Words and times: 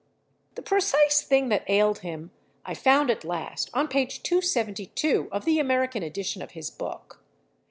The 0.55 0.63
precise 0.63 1.21
thing 1.21 1.49
that 1.49 1.63
ailed 1.69 1.99
him 1.99 2.31
I 2.65 2.73
found 2.73 3.11
at 3.11 3.23
last 3.23 3.69
on 3.71 3.87
page 3.87 4.23
272 4.23 4.89
et 5.07 5.25
seq. 5.25 5.29
of 5.31 5.45
the 5.45 5.59
American 5.59 6.01
edition 6.01 6.41
of 6.41 6.53
his 6.53 6.71
book. 6.71 7.23